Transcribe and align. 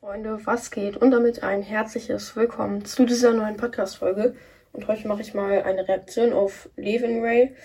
Freunde, 0.00 0.38
was 0.44 0.70
geht? 0.70 0.98
Und 0.98 1.10
damit 1.10 1.42
ein 1.42 1.62
herzliches 1.62 2.36
Willkommen 2.36 2.84
zu 2.84 3.06
dieser 3.06 3.32
neuen 3.32 3.56
Podcast-Folge. 3.56 4.34
Und 4.72 4.86
heute 4.88 5.08
mache 5.08 5.22
ich 5.22 5.32
mal 5.32 5.62
eine 5.62 5.88
Reaktion 5.88 6.34
auf 6.34 6.68
Levin 6.76 7.24
Ray. 7.24 7.56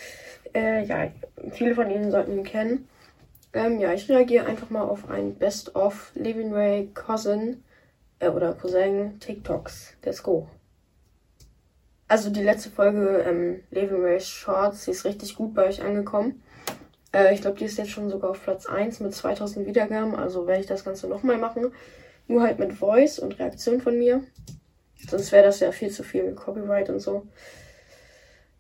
Äh, 0.55 0.86
ja, 0.86 1.12
viele 1.52 1.75
von 1.75 1.91
Ihnen 1.91 2.09
sollten 2.09 2.38
ihn 2.38 2.44
kennen. 2.46 2.88
Ähm, 3.52 3.81
ja, 3.81 3.91
ich 3.91 4.07
reagiere 4.09 4.46
einfach 4.46 4.70
mal 4.70 4.83
auf 4.83 5.10
ein 5.10 5.36
Best-of 5.36 6.13
Levin 6.15 6.54
Ray 6.54 6.90
Cousin 6.94 7.65
äh, 8.20 8.29
oder 8.29 8.54
Cousin 8.54 9.20
TikToks. 9.20 9.98
Let's 10.04 10.24
go. 10.24 10.48
Also 12.08 12.29
die 12.29 12.44
letzte 12.44 12.70
Folge 12.70 13.26
ähm, 13.28 13.60
Levin 13.72 14.02
Ray 14.04 14.22
Shorts, 14.22 14.86
die 14.86 14.92
ist 14.92 15.04
richtig 15.04 15.36
gut 15.36 15.54
bei 15.54 15.68
euch 15.68 15.82
angekommen. 15.84 16.41
Äh, 17.13 17.34
ich 17.34 17.41
glaube, 17.41 17.58
die 17.58 17.66
ist 17.66 17.77
jetzt 17.77 17.91
schon 17.91 18.09
sogar 18.09 18.32
auf 18.32 18.41
Platz 18.41 18.68
1 18.68 19.02
mit 19.02 19.13
2000 19.13 19.68
Wiedergaben. 19.68 20.16
Also 20.16 20.48
werde 20.48 20.62
ich 20.62 20.68
das 20.68 20.85
Ganze 20.85 21.07
nochmal 21.07 21.38
machen. 21.38 21.73
Nur 22.27 22.43
halt 22.43 22.59
mit 22.59 22.73
Voice 22.73 23.20
und 23.20 23.39
Reaktion 23.39 23.81
von 23.81 23.98
mir. 23.98 24.23
Sonst 25.07 25.31
wäre 25.31 25.45
das 25.45 25.59
ja 25.59 25.71
viel 25.71 25.89
zu 25.89 26.03
viel 26.03 26.34
Copyright 26.34 26.89
und 26.89 26.99
so. 26.99 27.27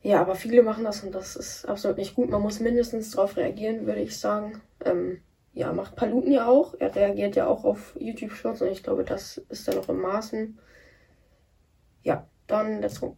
Ja, 0.03 0.21
aber 0.21 0.35
viele 0.35 0.63
machen 0.63 0.83
das 0.83 1.03
und 1.03 1.13
das 1.13 1.35
ist 1.35 1.65
absolut 1.65 1.97
nicht 1.97 2.15
gut. 2.15 2.29
Man 2.29 2.41
muss 2.41 2.59
mindestens 2.59 3.11
darauf 3.11 3.37
reagieren, 3.37 3.85
würde 3.85 4.01
ich 4.01 4.17
sagen. 4.17 4.61
Ähm, 4.83 5.21
ja, 5.53 5.71
macht 5.73 5.95
Paluten 5.95 6.31
ja 6.31 6.47
auch. 6.47 6.73
Er 6.79 6.95
reagiert 6.95 7.35
ja 7.35 7.47
auch 7.47 7.63
auf 7.65 7.95
YouTube 7.99 8.31
Shorts 8.31 8.61
und 8.61 8.69
ich 8.69 8.83
glaube, 8.83 9.03
das 9.03 9.37
ist 9.49 9.67
dann 9.67 9.75
noch 9.75 9.89
im 9.89 10.01
Maßen. 10.01 10.57
Ja, 12.03 12.27
dann 12.47 12.81
let's 12.81 12.99
go. 12.99 13.15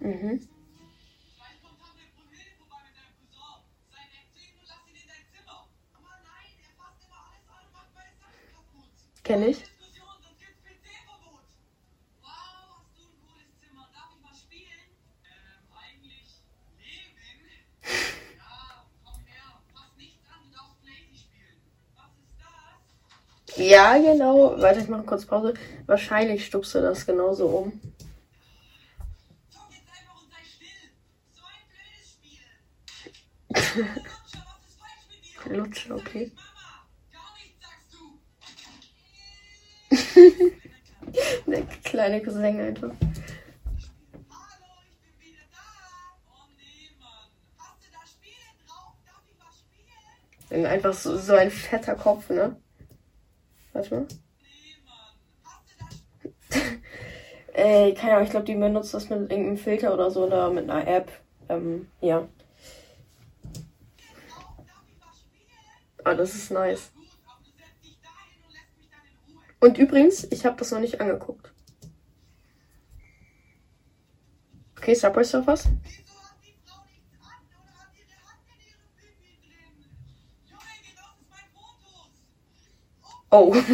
Mhm. 0.00 0.48
Kenn 9.28 9.42
ich. 9.42 9.62
Ja, 23.56 23.98
genau. 23.98 24.58
Warte, 24.62 24.80
ich 24.80 24.88
mache 24.88 25.02
kurz 25.02 25.26
Pause. 25.26 25.52
Wahrscheinlich 25.84 26.46
stupst 26.46 26.74
du 26.74 26.80
das 26.80 27.04
genauso 27.04 27.48
um. 27.48 27.78
Lutsche, 35.50 35.94
okay. 35.94 36.32
Der 41.46 41.62
kleine 41.84 42.22
Cousin 42.22 42.60
einfach. 42.60 42.90
Einfach 50.50 50.94
so, 50.94 51.16
so 51.18 51.34
ein 51.34 51.50
fetter 51.50 51.94
Kopf, 51.94 52.30
ne? 52.30 52.56
Warte 53.72 53.94
mal. 53.94 54.06
Ey, 57.52 57.92
keine 57.94 58.12
Ahnung, 58.14 58.24
ich 58.24 58.30
glaube, 58.30 58.46
die 58.46 58.54
benutzt 58.54 58.94
das 58.94 59.10
mit 59.10 59.30
irgendeinem 59.30 59.58
Filter 59.58 59.92
oder 59.92 60.10
so 60.10 60.24
oder 60.24 60.50
mit 60.50 60.70
einer 60.70 60.86
App. 60.86 61.10
Ähm, 61.48 61.88
ja. 62.00 62.26
Ah, 66.04 66.14
das 66.14 66.34
ist 66.34 66.50
nice. 66.50 66.90
Und 69.60 69.78
übrigens, 69.78 70.24
ich 70.30 70.46
habe 70.46 70.56
das 70.56 70.70
noch 70.70 70.80
nicht 70.80 71.00
angeguckt. 71.00 71.52
Okay, 74.76 74.94
Subway 74.94 75.24
Surfers. 75.24 75.68
Oh. 83.30 83.54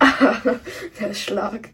Der 1.00 1.14
Schlag. 1.14 1.70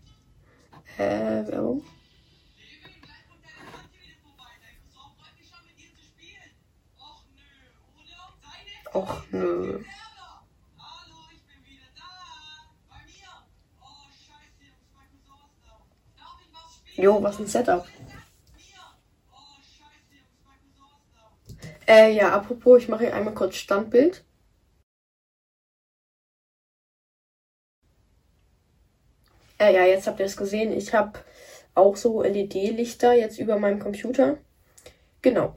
Jo, 17.02 17.20
was 17.20 17.40
ein 17.40 17.48
Setup. 17.48 17.84
Äh, 21.88 22.12
ja, 22.14 22.32
apropos, 22.32 22.80
ich 22.80 22.88
mache 22.88 23.06
hier 23.06 23.14
einmal 23.16 23.34
kurz 23.34 23.56
Standbild. 23.56 24.22
Äh, 29.58 29.74
ja, 29.74 29.84
jetzt 29.84 30.06
habt 30.06 30.20
ihr 30.20 30.26
es 30.26 30.36
gesehen. 30.36 30.72
Ich 30.72 30.94
habe 30.94 31.18
auch 31.74 31.96
so 31.96 32.22
LED-Lichter 32.22 33.14
jetzt 33.14 33.38
über 33.40 33.58
meinem 33.58 33.80
Computer. 33.80 34.38
Genau. 35.22 35.54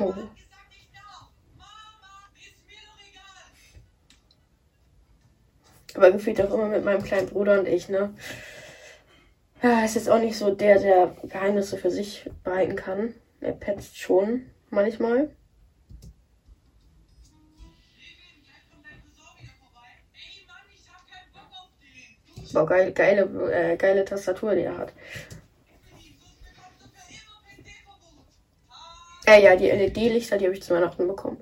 oh. 0.00 0.14
Aber 5.94 6.12
gefühlt 6.12 6.40
auch 6.40 6.54
immer 6.54 6.68
mit 6.68 6.84
meinem 6.84 7.02
kleinen 7.02 7.28
Bruder 7.28 7.58
und 7.58 7.66
ich, 7.66 7.88
ne? 7.88 8.14
Ja, 9.62 9.84
ist 9.84 9.96
jetzt 9.96 10.08
auch 10.08 10.20
nicht 10.20 10.38
so 10.38 10.54
der, 10.54 10.78
der 10.78 11.16
Geheimnisse 11.24 11.76
für 11.76 11.90
sich 11.90 12.30
behalten 12.44 12.76
kann. 12.76 13.14
Er 13.40 13.52
petzt 13.52 13.98
schon 13.98 14.48
manchmal. 14.70 15.30
Boah, 22.52 22.66
geil, 22.66 22.92
geile, 22.92 23.22
äh, 23.52 23.76
geile 23.76 24.04
Tastatur, 24.04 24.54
die 24.54 24.62
er 24.62 24.78
hat. 24.78 24.92
Äh, 29.28 29.42
ja, 29.44 29.56
die 29.56 29.68
LED-Lichter, 29.68 30.38
die 30.38 30.46
habe 30.46 30.54
ich 30.54 30.62
zu 30.62 30.74
Weihnachten 30.74 31.06
bekommen. 31.06 31.36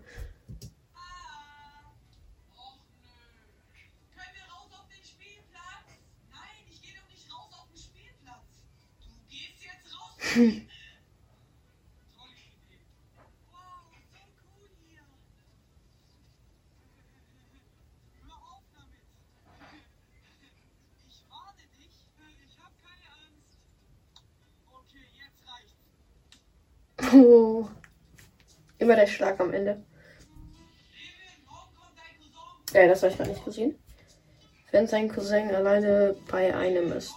Hm. 10.35 10.63
Immer 28.87 28.95
der 28.95 29.09
Schlag 29.09 29.41
am 29.41 29.53
Ende. 29.53 29.85
Ja, 32.73 32.87
das 32.87 33.03
habe 33.03 33.11
ich 33.11 33.19
gar 33.19 33.27
nicht 33.27 33.45
gesehen. 33.45 33.77
Wenn 34.71 34.87
sein 34.87 35.09
Cousin 35.09 35.53
alleine 35.53 36.15
bei 36.31 36.55
einem 36.55 36.93
ist. 36.93 37.17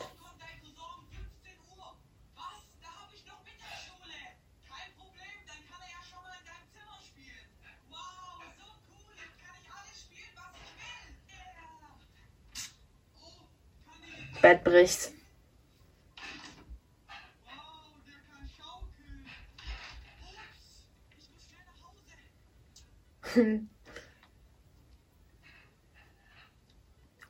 Bett 14.42 14.64
bricht. 14.64 15.19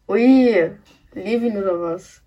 Ui, 0.07 0.77
Levin 1.13 1.57
oder 1.57 1.81
was? 1.81 2.21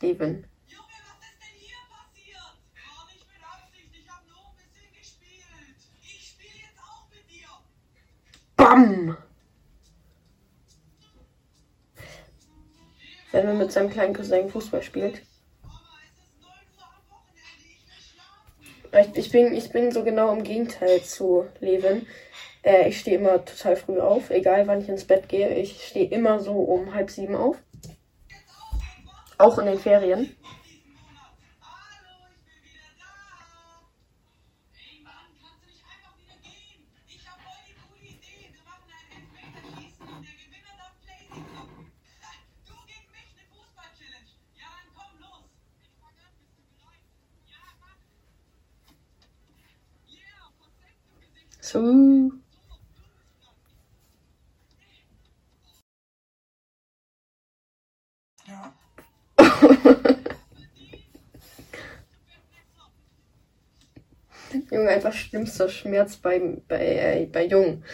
Levin. 0.00 0.44
Junge, 0.66 0.98
was 1.06 1.20
ist 1.22 1.38
denn 1.38 1.54
hier 1.60 1.76
passiert? 1.88 2.58
War 2.74 3.06
nicht 3.06 3.26
mit 3.28 3.42
Absicht, 3.44 3.90
ich 3.92 4.08
hab 4.10 4.26
nur 4.26 4.38
ein 4.38 4.56
bisschen 4.56 4.92
gespielt. 4.98 5.76
Ich 6.02 6.30
spiele 6.30 6.58
jetzt 6.66 6.80
auch 6.80 7.06
mit 7.10 7.30
dir. 7.30 7.46
Bam! 8.56 9.16
Wenn 13.30 13.46
man 13.46 13.58
mit 13.58 13.70
seinem 13.70 13.90
kleinen 13.90 14.14
Cousin 14.14 14.50
Fußball 14.50 14.82
spielt. 14.82 15.22
Ich 19.14 19.30
bin, 19.30 19.54
ich 19.54 19.70
bin 19.70 19.90
so 19.92 20.04
genau 20.04 20.32
im 20.34 20.42
Gegenteil 20.42 21.02
zu 21.02 21.46
Levin. 21.60 22.06
Äh, 22.62 22.88
ich 22.88 23.00
stehe 23.00 23.18
immer 23.18 23.44
total 23.44 23.76
früh 23.76 23.98
auf, 23.98 24.30
egal 24.30 24.66
wann 24.66 24.80
ich 24.80 24.88
ins 24.88 25.04
Bett 25.04 25.28
gehe. 25.28 25.54
Ich 25.54 25.84
stehe 25.86 26.08
immer 26.08 26.40
so 26.40 26.52
um 26.52 26.94
halb 26.94 27.10
sieben 27.10 27.34
auf. 27.34 27.56
Auch 29.38 29.58
in 29.58 29.66
den 29.66 29.78
Ferien. 29.78 30.36
So. 51.60 52.41
einfach 65.04 65.18
schlimmster 65.18 65.68
Schmerz 65.68 66.16
bei, 66.16 66.36
äh, 66.36 66.60
bei, 66.68 67.28
bei 67.30 67.46
Jungen. 67.46 67.84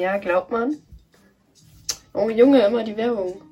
Ja, 0.00 0.16
glaubt 0.16 0.50
man. 0.50 0.78
Oh 2.14 2.30
Junge, 2.30 2.60
immer 2.60 2.82
die 2.82 2.96
Werbung. 2.96 3.42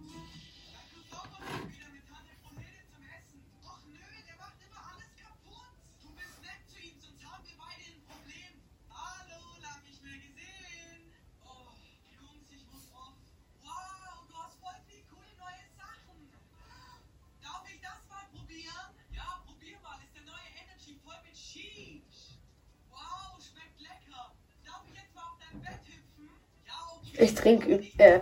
Ich 27.20 27.34
trinke 27.34 27.80
äh, 27.98 28.20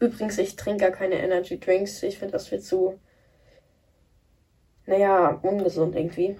übrigens, 0.00 0.36
ich 0.38 0.56
trinke 0.56 0.80
gar 0.80 0.90
keine 0.90 1.14
Energy 1.14 1.60
Drinks. 1.60 2.02
Ich 2.02 2.18
finde 2.18 2.32
das 2.32 2.48
viel 2.48 2.60
zu, 2.60 2.98
naja, 4.84 5.38
ungesund 5.42 5.94
irgendwie. 5.94 6.36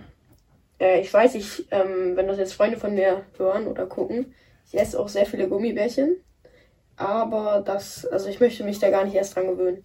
Äh, 0.81 1.01
ich 1.01 1.13
weiß, 1.13 1.37
ich, 1.37 1.71
ähm, 1.71 2.17
wenn 2.17 2.27
das 2.27 2.39
jetzt 2.39 2.55
Freunde 2.55 2.77
von 2.77 2.95
mir 2.95 3.25
hören 3.39 3.69
oder 3.69 3.87
gucken, 3.87 4.35
ich 4.67 4.75
esse 4.79 4.99
auch 4.99 5.09
sehr 5.09 5.27
viele 5.27 5.49
Gummibärchen. 5.49 6.17
Aber 6.97 7.63
das, 7.65 8.05
also 8.07 8.29
ich 8.29 8.41
möchte 8.41 8.65
mich 8.65 8.81
da 8.81 8.91
gar 8.91 9.05
nicht 9.05 9.15
erst 9.15 9.37
dran 9.37 9.47
gewöhnen. 9.47 9.85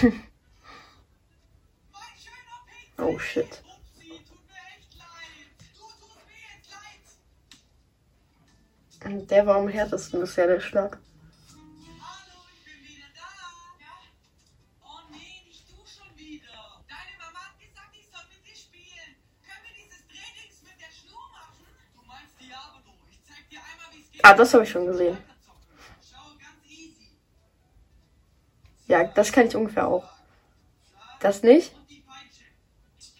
oh 2.98 3.18
shit. 3.18 3.62
Der 9.02 9.46
war 9.46 9.56
am 9.56 9.68
härtesten 9.68 10.20
bisher, 10.20 10.46
der 10.46 10.60
Schlag. 10.60 10.98
Ah, 24.22 24.34
das 24.34 24.52
habe 24.52 24.64
ich 24.64 24.70
schon 24.70 24.86
gesehen. 24.86 25.16
Ja, 28.86 29.04
das 29.04 29.32
kann 29.32 29.46
ich 29.46 29.56
ungefähr 29.56 29.86
auch. 29.86 30.08
Das 31.20 31.42
nicht? 31.42 31.74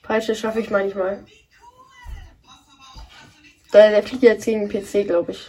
Peitsche 0.03 0.35
schaffe 0.35 0.61
ich 0.61 0.71
manchmal. 0.71 1.25
Der, 3.73 4.03
fliegt 4.03 4.23
jetzt 4.23 4.44
gegen 4.44 4.69
den 4.69 4.85
PC, 4.85 5.06
glaube 5.06 5.32
ich. 5.32 5.49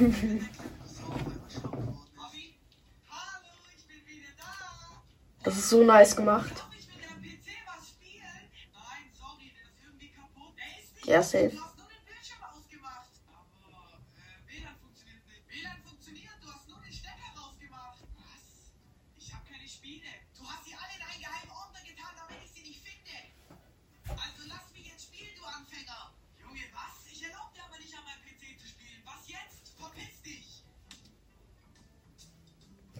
das 5.42 5.58
ist 5.58 5.68
so 5.68 5.84
nice 5.84 6.16
gemacht. 6.16 6.64
Ja, 11.04 11.22
safe. 11.22 11.52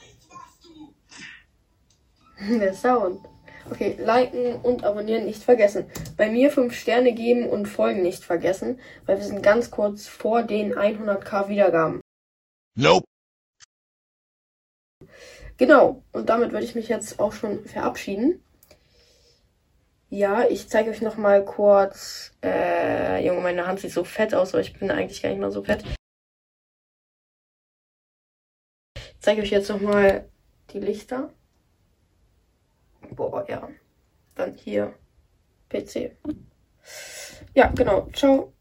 nichts 0.00 0.28
machst 0.28 0.64
du. 0.64 0.94
Der 2.58 2.74
Sound. 2.74 3.33
Okay, 3.74 3.96
liken 3.98 4.54
und 4.60 4.84
abonnieren 4.84 5.24
nicht 5.24 5.42
vergessen. 5.42 5.90
Bei 6.16 6.30
mir 6.30 6.52
5 6.52 6.72
Sterne 6.72 7.12
geben 7.12 7.48
und 7.48 7.66
folgen 7.66 8.02
nicht 8.02 8.22
vergessen, 8.22 8.78
weil 9.04 9.16
wir 9.16 9.24
sind 9.24 9.42
ganz 9.42 9.72
kurz 9.72 10.06
vor 10.06 10.44
den 10.44 10.74
100k 10.74 11.48
Wiedergaben. 11.48 12.00
Nope. 12.76 13.04
Genau, 15.56 16.04
und 16.12 16.28
damit 16.28 16.52
würde 16.52 16.64
ich 16.64 16.76
mich 16.76 16.86
jetzt 16.86 17.18
auch 17.18 17.32
schon 17.32 17.64
verabschieden. 17.64 18.44
Ja, 20.08 20.46
ich 20.48 20.68
zeige 20.68 20.90
euch 20.90 21.02
noch 21.02 21.16
mal 21.16 21.44
kurz. 21.44 22.30
Äh, 22.44 23.26
Junge, 23.26 23.40
meine 23.40 23.66
Hand 23.66 23.80
sieht 23.80 23.90
so 23.90 24.04
fett 24.04 24.36
aus, 24.36 24.54
aber 24.54 24.60
ich 24.60 24.78
bin 24.78 24.92
eigentlich 24.92 25.20
gar 25.20 25.30
nicht 25.30 25.40
mal 25.40 25.50
so 25.50 25.64
fett. 25.64 25.82
Ich 28.96 29.18
zeige 29.18 29.42
euch 29.42 29.50
jetzt 29.50 29.68
noch 29.68 29.80
mal 29.80 30.28
die 30.70 30.78
Lichter. 30.78 31.32
Boah, 33.14 33.44
ja. 33.48 33.68
Dann 34.34 34.54
hier 34.54 34.94
PC. 35.68 36.16
Ja, 37.54 37.68
genau. 37.68 38.08
Ciao. 38.12 38.53